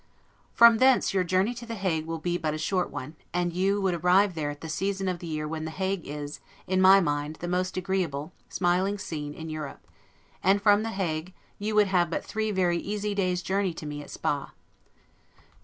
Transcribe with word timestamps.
From 0.55 0.79
thence, 0.79 1.13
your 1.13 1.23
journey 1.23 1.53
to 1.53 1.63
The 1.67 1.75
Hague 1.75 2.07
will 2.07 2.17
be 2.17 2.35
but 2.35 2.55
a 2.55 2.57
short 2.57 2.89
one; 2.89 3.15
and 3.35 3.53
you 3.53 3.79
would 3.81 3.93
arrive 3.93 4.33
there 4.33 4.49
at 4.49 4.59
that 4.61 4.69
season 4.69 5.07
of 5.07 5.19
the 5.19 5.27
year 5.27 5.47
when 5.47 5.63
The 5.63 5.69
Hague 5.69 6.07
is, 6.07 6.39
in 6.65 6.81
my 6.81 6.99
mind, 6.99 7.35
the 7.35 7.47
most 7.47 7.77
agreeable, 7.77 8.31
smiling 8.49 8.97
scene 8.97 9.35
in 9.35 9.47
Europe; 9.51 9.85
and 10.41 10.59
from 10.59 10.81
The 10.81 10.89
Hague 10.89 11.35
you 11.59 11.75
would 11.75 11.85
have 11.89 12.09
but 12.09 12.25
three 12.25 12.49
very 12.49 12.79
easy 12.79 13.13
days 13.13 13.43
journey 13.43 13.75
to 13.75 13.85
me 13.85 14.01
at 14.01 14.09
Spa. 14.09 14.53